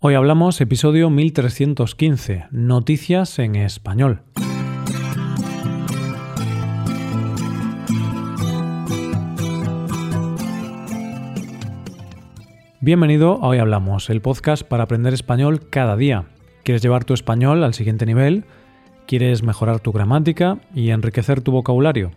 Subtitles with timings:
[0.00, 4.22] Hoy hablamos episodio 1315, Noticias en Español.
[12.80, 16.26] Bienvenido a Hoy Hablamos, el podcast para aprender español cada día.
[16.62, 18.44] ¿Quieres llevar tu español al siguiente nivel?
[19.08, 22.12] ¿Quieres mejorar tu gramática y enriquecer tu vocabulario?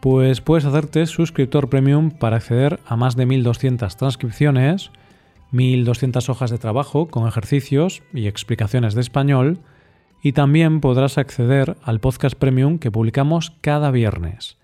[0.00, 4.90] Pues puedes hacerte suscriptor premium para acceder a más de 1200 transcripciones,
[5.52, 9.60] 1200 hojas de trabajo con ejercicios y explicaciones de español,
[10.22, 14.56] y también podrás acceder al podcast premium que publicamos cada viernes.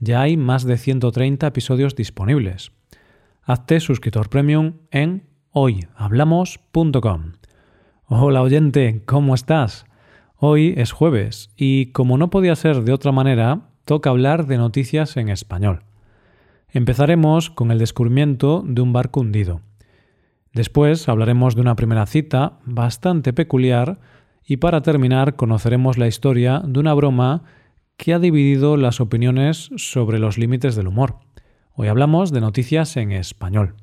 [0.00, 2.72] Ya hay más de 130 episodios disponibles.
[3.42, 7.32] Hazte suscriptor premium en hoyhablamos.com.
[8.06, 9.86] Hola oyente, ¿cómo estás?
[10.36, 15.16] Hoy es jueves y como no podía ser de otra manera, toca hablar de noticias
[15.16, 15.84] en español.
[16.70, 19.60] Empezaremos con el descubrimiento de un barco hundido.
[20.54, 23.98] Después hablaremos de una primera cita bastante peculiar
[24.46, 27.42] y para terminar conoceremos la historia de una broma
[27.96, 31.18] que ha dividido las opiniones sobre los límites del humor.
[31.74, 33.74] Hoy hablamos de noticias en español.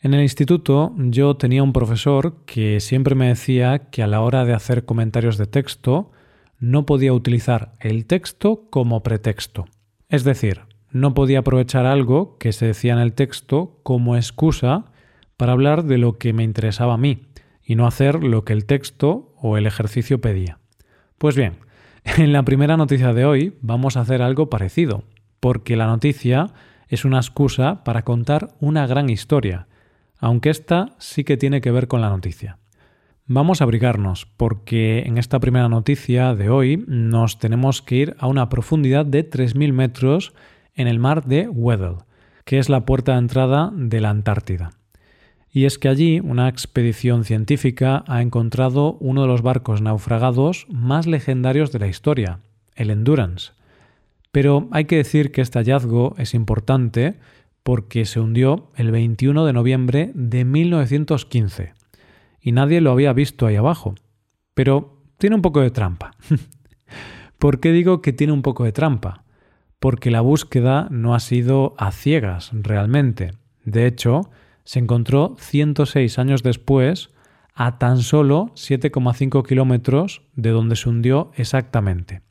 [0.00, 4.46] En el instituto yo tenía un profesor que siempre me decía que a la hora
[4.46, 6.10] de hacer comentarios de texto
[6.58, 9.66] no podía utilizar el texto como pretexto.
[10.08, 10.62] Es decir,
[10.94, 14.84] no podía aprovechar algo que se decía en el texto como excusa
[15.36, 17.26] para hablar de lo que me interesaba a mí
[17.64, 20.60] y no hacer lo que el texto o el ejercicio pedía.
[21.18, 21.54] Pues bien,
[22.04, 25.02] en la primera noticia de hoy vamos a hacer algo parecido,
[25.40, 26.52] porque la noticia
[26.88, 29.66] es una excusa para contar una gran historia,
[30.20, 32.58] aunque esta sí que tiene que ver con la noticia.
[33.26, 38.28] Vamos a abrigarnos, porque en esta primera noticia de hoy nos tenemos que ir a
[38.28, 40.34] una profundidad de 3.000 metros
[40.74, 41.96] en el mar de Weddell,
[42.44, 44.72] que es la puerta de entrada de la Antártida.
[45.50, 51.06] Y es que allí una expedición científica ha encontrado uno de los barcos naufragados más
[51.06, 52.40] legendarios de la historia,
[52.74, 53.52] el Endurance.
[54.32, 57.14] Pero hay que decir que este hallazgo es importante
[57.62, 61.72] porque se hundió el 21 de noviembre de 1915
[62.40, 63.94] y nadie lo había visto ahí abajo.
[64.54, 66.12] Pero tiene un poco de trampa.
[67.38, 69.23] ¿Por qué digo que tiene un poco de trampa?
[69.84, 73.32] Porque la búsqueda no ha sido a ciegas realmente.
[73.66, 74.30] De hecho,
[74.64, 77.10] se encontró 106 años después
[77.52, 82.22] a tan solo 7,5 kilómetros de donde se hundió exactamente.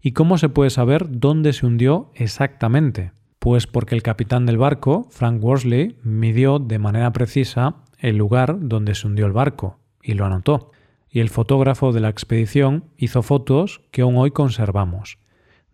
[0.00, 3.10] ¿Y cómo se puede saber dónde se hundió exactamente?
[3.40, 8.94] Pues porque el capitán del barco, Frank Worsley, midió de manera precisa el lugar donde
[8.94, 10.70] se hundió el barco y lo anotó.
[11.10, 15.18] Y el fotógrafo de la expedición hizo fotos que aún hoy conservamos.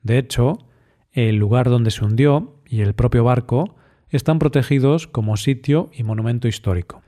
[0.02, 0.60] De hecho,
[1.14, 3.76] el lugar donde se hundió y el propio barco
[4.10, 7.02] están protegidos como sitio y monumento histórico.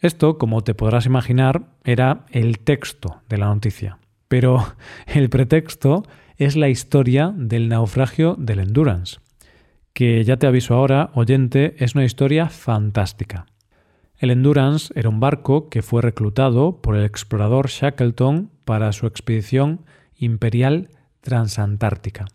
[0.00, 4.66] Esto, como te podrás imaginar, era el texto de la noticia, pero
[5.06, 6.02] el pretexto
[6.36, 9.18] es la historia del naufragio del Endurance,
[9.92, 13.46] que ya te aviso ahora, oyente, es una historia fantástica.
[14.16, 19.84] El Endurance era un barco que fue reclutado por el explorador Shackleton para su expedición
[20.16, 20.88] imperial
[21.20, 22.26] transantártica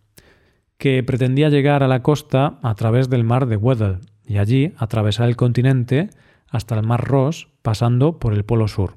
[0.80, 5.28] que pretendía llegar a la costa a través del mar de Weddell y allí atravesar
[5.28, 6.10] el continente
[6.50, 8.96] hasta el mar Ross pasando por el Polo Sur.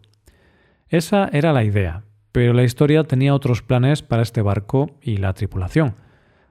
[0.88, 5.32] Esa era la idea, pero la historia tenía otros planes para este barco y la
[5.32, 5.96] tripulación,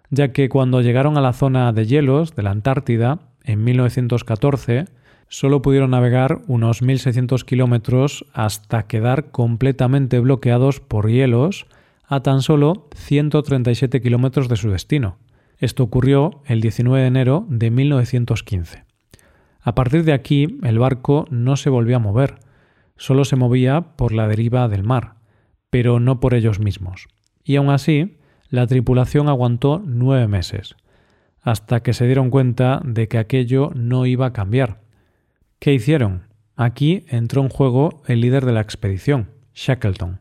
[0.09, 4.85] ya que cuando llegaron a la zona de hielos de la Antártida en 1914,
[5.29, 11.67] solo pudieron navegar unos 1.600 kilómetros hasta quedar completamente bloqueados por hielos
[12.11, 15.17] a tan solo 137 kilómetros de su destino.
[15.59, 18.83] Esto ocurrió el 19 de enero de 1915.
[19.61, 22.39] A partir de aquí, el barco no se volvió a mover,
[22.97, 25.15] solo se movía por la deriva del mar,
[25.69, 27.07] pero no por ellos mismos.
[27.45, 28.17] Y aún así,
[28.49, 30.75] la tripulación aguantó nueve meses,
[31.41, 34.81] hasta que se dieron cuenta de que aquello no iba a cambiar.
[35.59, 36.23] ¿Qué hicieron?
[36.57, 40.19] Aquí entró en juego el líder de la expedición, Shackleton,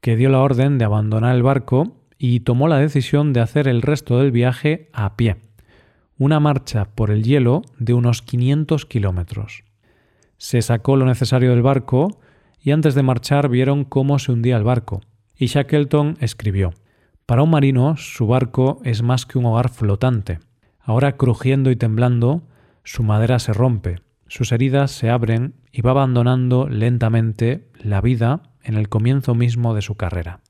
[0.00, 3.82] que dio la orden de abandonar el barco y tomó la decisión de hacer el
[3.82, 5.36] resto del viaje a pie,
[6.18, 9.64] una marcha por el hielo de unos 500 kilómetros.
[10.36, 12.20] Se sacó lo necesario del barco
[12.62, 15.00] y antes de marchar vieron cómo se hundía el barco,
[15.36, 16.72] y Shackleton escribió
[17.24, 20.40] Para un marino su barco es más que un hogar flotante.
[20.80, 22.42] Ahora crujiendo y temblando,
[22.84, 28.74] su madera se rompe, sus heridas se abren y va abandonando lentamente la vida en
[28.74, 30.40] el comienzo mismo de su carrera.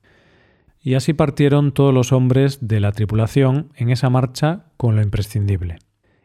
[0.83, 5.79] Y así partieron todos los hombres de la tripulación en esa marcha con lo imprescindible.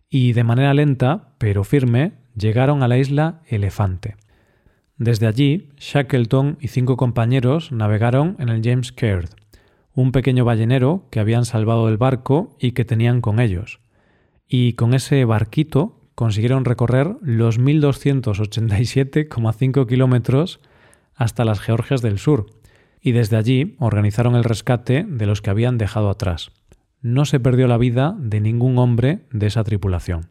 [0.10, 4.16] Y de manera lenta, pero firme, llegaron a la isla Elefante,
[4.98, 9.30] Desde allí, Shackleton y cinco compañeros navegaron en el James Caird,
[9.94, 13.82] un pequeño ballenero que habían salvado del barco y que tenían con ellos.
[14.48, 20.62] Y con ese barquito consiguieron recorrer los 1.287,5 kilómetros
[21.16, 22.48] hasta las Georgias del Sur,
[23.02, 26.52] y desde allí organizaron el rescate de los que habían dejado atrás.
[27.02, 30.30] No se perdió la vida de ningún hombre de esa tripulación.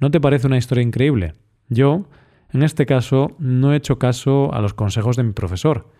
[0.00, 1.34] ¿No te parece una historia increíble?
[1.68, 2.08] Yo,
[2.52, 5.90] en este caso, no he hecho caso a los consejos de mi profesor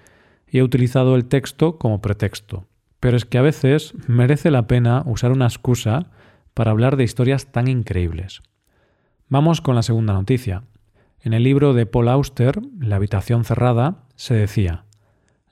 [0.50, 2.66] y he utilizado el texto como pretexto.
[3.00, 6.10] Pero es que a veces merece la pena usar una excusa
[6.54, 8.40] para hablar de historias tan increíbles.
[9.28, 10.64] Vamos con la segunda noticia.
[11.24, 14.84] En el libro de Paul Auster, La habitación cerrada, se decía,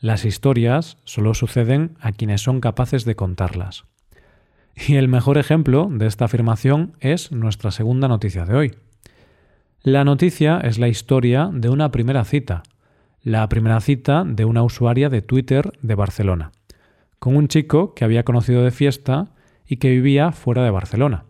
[0.01, 3.87] las historias solo suceden a quienes son capaces de contarlas.
[4.77, 8.75] Y el mejor ejemplo de esta afirmación es nuestra segunda noticia de hoy.
[9.83, 12.65] La noticia es la historia de una primera cita,
[13.23, 16.53] la primera cita de una usuaria de Twitter de Barcelona,
[17.19, 19.31] con un chico que había conocido de fiesta
[19.67, 21.25] y que vivía fuera de Barcelona.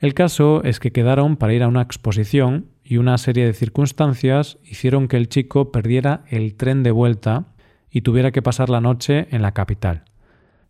[0.00, 4.58] El caso es que quedaron para ir a una exposición y una serie de circunstancias
[4.64, 7.46] hicieron que el chico perdiera el tren de vuelta
[7.90, 10.04] y tuviera que pasar la noche en la capital.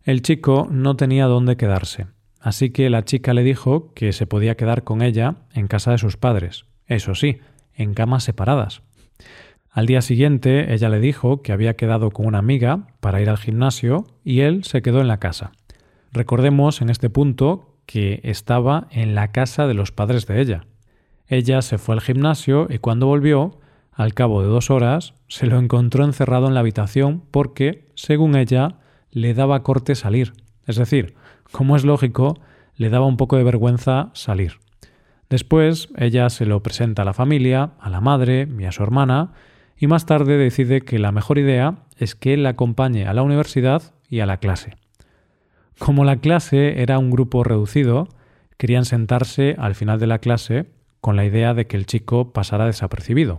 [0.03, 2.07] El chico no tenía dónde quedarse,
[2.41, 5.99] así que la chica le dijo que se podía quedar con ella en casa de
[5.99, 7.39] sus padres, eso sí,
[7.75, 8.83] en camas separadas.
[9.71, 13.37] Al día siguiente ella le dijo que había quedado con una amiga para ir al
[13.37, 15.53] gimnasio y él se quedó en la casa.
[16.13, 20.65] Recordemos en este punto que estaba en la casa de los padres de ella.
[21.29, 23.59] Ella se fue al gimnasio y cuando volvió,
[23.93, 28.77] al cabo de dos horas, se lo encontró encerrado en la habitación porque, según ella,
[29.11, 30.35] le daba corte salir.
[30.67, 31.15] Es decir,
[31.51, 32.39] como es lógico,
[32.77, 34.59] le daba un poco de vergüenza salir.
[35.31, 39.33] Después ella se lo presenta a la familia, a la madre y a su hermana,
[39.79, 43.23] y más tarde decide que la mejor idea es que él la acompañe a la
[43.23, 44.77] universidad y a la clase.
[45.79, 48.09] Como la clase era un grupo reducido,
[48.57, 52.67] querían sentarse al final de la clase con la idea de que el chico pasara
[52.67, 53.39] desapercibido.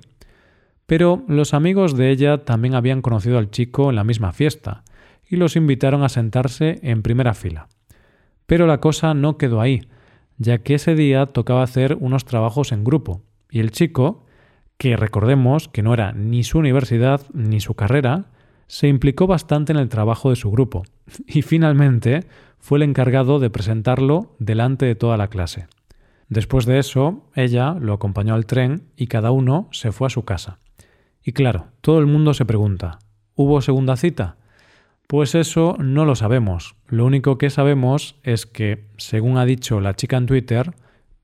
[0.86, 4.84] Pero los amigos de ella también habían conocido al chico en la misma fiesta
[5.30, 7.68] y los invitaron a sentarse en primera fila.
[8.46, 9.82] Pero la cosa no quedó ahí,
[10.38, 14.26] ya que ese día tocaba hacer unos trabajos en grupo, y el chico,
[14.78, 18.28] que recordemos que no era ni su universidad ni su carrera,
[18.68, 20.84] se implicó bastante en el trabajo de su grupo,
[21.26, 22.26] y finalmente
[22.60, 25.68] fue el encargado de presentarlo delante de toda la clase.
[26.30, 30.26] Después de eso, ella lo acompañó al tren y cada uno se fue a su
[30.26, 30.60] casa.
[31.24, 33.00] Y claro, todo el mundo se pregunta,
[33.36, 34.38] ¿hubo segunda cita?
[35.08, 36.76] Pues eso no lo sabemos.
[36.88, 40.74] Lo único que sabemos es que, según ha dicho la chica en Twitter,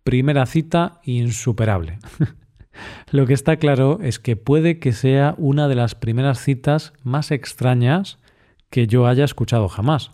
[0.05, 1.99] primera cita insuperable.
[3.11, 7.31] lo que está claro es que puede que sea una de las primeras citas más
[7.31, 8.19] extrañas
[8.69, 10.11] que yo haya escuchado jamás.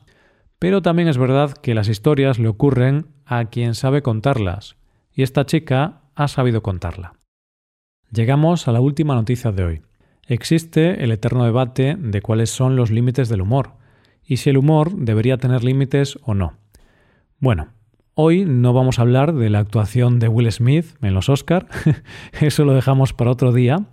[0.57, 4.75] Pero también es verdad que las historias le ocurren a quien sabe contarlas,
[5.19, 7.16] y esta chica ha sabido contarla.
[8.10, 9.81] Llegamos a la última noticia de hoy.
[10.25, 13.74] Existe el eterno debate de cuáles son los límites del humor
[14.25, 16.54] y si el humor debería tener límites o no.
[17.38, 17.74] Bueno,
[18.13, 21.68] hoy no vamos a hablar de la actuación de Will Smith en los Oscar,
[22.39, 23.88] eso lo dejamos para otro día,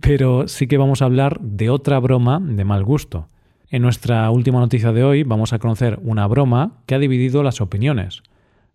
[0.00, 3.28] pero sí que vamos a hablar de otra broma de mal gusto.
[3.68, 7.60] En nuestra última noticia de hoy vamos a conocer una broma que ha dividido las
[7.60, 8.22] opiniones,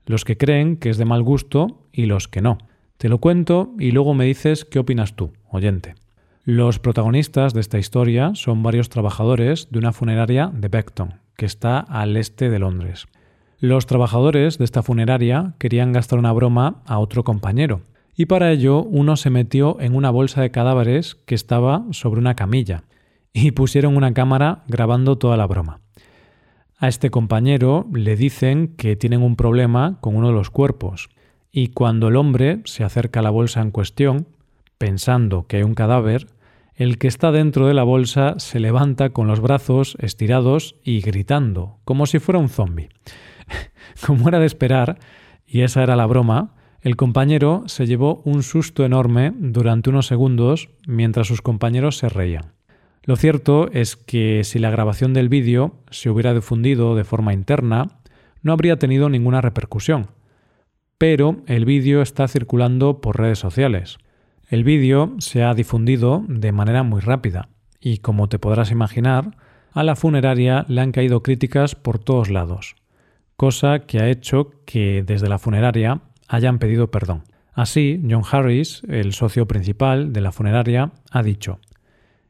[0.05, 2.58] los que creen que es de mal gusto y los que no.
[2.98, 5.96] Te lo cuento y luego me dices qué opinas tú, oyente.
[6.43, 11.79] Los protagonistas de esta historia son varios trabajadores de una funeraria de Beckton, que está
[11.79, 13.08] al este de Londres.
[13.60, 17.81] Los trabajadores de esta funeraria querían gastar una broma a otro compañero,
[18.15, 22.36] y para ello uno se metió en una bolsa de cadáveres que estaba sobre una
[22.36, 22.84] camilla,
[23.34, 25.79] y pusieron una cámara grabando toda la broma.
[26.81, 31.09] A este compañero le dicen que tienen un problema con uno de los cuerpos,
[31.51, 34.25] y cuando el hombre se acerca a la bolsa en cuestión,
[34.79, 36.25] pensando que hay un cadáver,
[36.73, 41.77] el que está dentro de la bolsa se levanta con los brazos estirados y gritando,
[41.85, 42.89] como si fuera un zombi.
[44.07, 44.97] como era de esperar,
[45.45, 50.69] y esa era la broma, el compañero se llevó un susto enorme durante unos segundos
[50.88, 52.53] mientras sus compañeros se reían.
[53.03, 58.00] Lo cierto es que si la grabación del vídeo se hubiera difundido de forma interna,
[58.41, 60.08] no habría tenido ninguna repercusión.
[60.98, 63.98] Pero el vídeo está circulando por redes sociales
[64.51, 67.48] el vídeo se ha difundido de manera muy rápida
[67.79, 69.38] y, como te podrás imaginar,
[69.72, 72.75] a la funeraria le han caído críticas por todos lados,
[73.38, 77.24] cosa que ha hecho que desde la funeraria hayan pedido perdón.
[77.53, 81.62] Así, John Harris, el socio principal de la funeraria, ha dicho,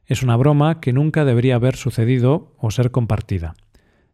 [0.08, 3.56] es una broma que nunca debería haber sucedido o ser compartida.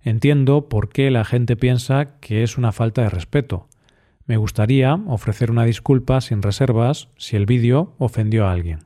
[0.01, 3.67] Entiendo por qué la gente piensa que es una falta de respeto.
[4.25, 8.79] Me gustaría ofrecer una disculpa sin reservas si el vídeo ofendió a alguien.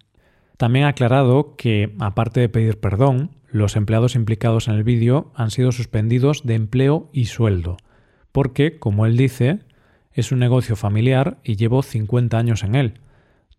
[0.58, 5.52] También ha aclarado que, aparte de pedir perdón, los empleados implicados en el vídeo han
[5.52, 7.78] sido suspendidos de empleo y sueldo,
[8.32, 9.60] porque, como él dice,
[10.14, 13.00] es un negocio familiar y llevo 50 años en él.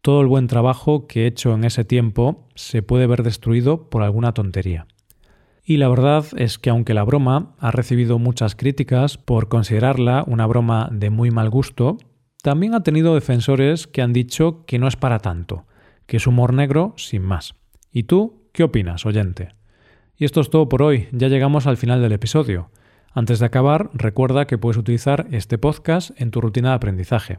[0.03, 4.03] Todo el buen trabajo que he hecho en ese tiempo se puede ver destruido por
[4.03, 4.89] alguna tontería.
[5.65, 10.45] Y la verdad es que aunque la broma ha recibido muchas críticas por considerarla una
[10.47, 11.99] broma de muy mal gusto,
[12.43, 15.67] también ha tenido defensores que han dicho que no es para tanto,
[16.07, 17.55] que es humor negro sin más.
[17.93, 19.51] ¿Y tú qué opinas, oyente?
[20.17, 22.71] Y esto es todo por hoy, ya llegamos al final del episodio.
[23.13, 27.39] Antes de acabar, recuerda que puedes utilizar este podcast en tu rutina de aprendizaje,